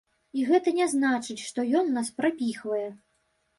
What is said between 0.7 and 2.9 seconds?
не значыць, што ён нас прапіхвае.